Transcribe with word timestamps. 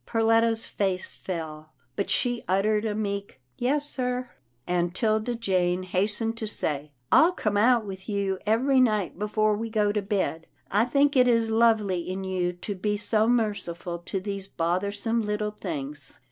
Perletta's 0.07 0.65
face 0.65 1.13
fell, 1.13 1.73
but 1.95 2.09
she 2.09 2.43
uttered 2.47 2.85
a 2.85 2.95
meek," 2.95 3.39
Yes, 3.69 3.87
sir," 3.87 4.31
and 4.65 4.95
'Tilda 4.95 5.35
Jane 5.35 5.83
hastened 5.83 6.37
to 6.37 6.47
say," 6.47 6.91
I'll 7.11 7.33
come 7.33 7.55
out 7.55 7.85
with 7.85 8.09
you 8.09 8.39
every 8.47 8.79
night 8.81 9.19
before 9.19 9.55
we 9.55 9.69
go 9.69 9.91
to 9.91 10.01
bed. 10.01 10.47
I 10.71 10.85
think 10.85 11.15
it 11.15 11.27
is 11.27 11.51
lovely 11.51 11.99
in 11.99 12.23
you 12.23 12.51
to 12.51 12.73
be 12.73 12.97
so 12.97 13.27
merciful 13.27 13.99
to 13.99 14.19
these 14.19 14.47
bothersome 14.47 15.21
little 15.21 15.51
things." 15.51 16.19